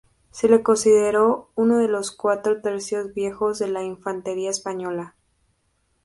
Se 0.31 0.49
le 0.49 0.63
considera 0.63 1.21
uno 1.53 1.77
de 1.77 1.87
los 1.87 2.09
cuatro 2.11 2.59
Tercios 2.59 3.13
Viejos 3.13 3.59
de 3.59 3.67
la 3.67 3.83
infantería 3.83 4.49
española. 4.49 5.13